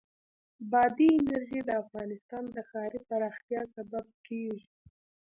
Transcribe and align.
بادي 0.71 1.09
انرژي 1.19 1.59
د 1.65 1.69
افغانستان 1.83 2.43
د 2.55 2.57
ښاري 2.69 2.99
پراختیا 3.07 3.61
سبب 3.75 4.05
کېږي. 4.27 4.69